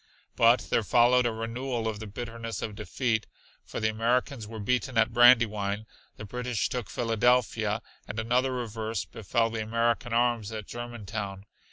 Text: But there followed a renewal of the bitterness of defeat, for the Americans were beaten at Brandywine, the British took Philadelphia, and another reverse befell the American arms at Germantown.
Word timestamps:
But 0.35 0.61
there 0.71 0.81
followed 0.81 1.27
a 1.27 1.31
renewal 1.31 1.87
of 1.87 1.99
the 1.99 2.07
bitterness 2.07 2.63
of 2.63 2.73
defeat, 2.73 3.27
for 3.63 3.79
the 3.79 3.89
Americans 3.91 4.47
were 4.47 4.57
beaten 4.57 4.97
at 4.97 5.13
Brandywine, 5.13 5.85
the 6.17 6.25
British 6.25 6.69
took 6.69 6.89
Philadelphia, 6.89 7.83
and 8.07 8.17
another 8.19 8.51
reverse 8.51 9.05
befell 9.05 9.51
the 9.51 9.61
American 9.61 10.11
arms 10.11 10.51
at 10.51 10.65
Germantown. 10.65 11.45